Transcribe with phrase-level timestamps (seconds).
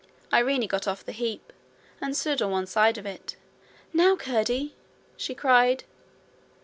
[0.33, 1.53] Irene got off the heap,
[2.01, 3.35] and stood on one side of it.
[3.93, 4.73] 'Now, Curdie!'
[5.15, 5.83] she cried.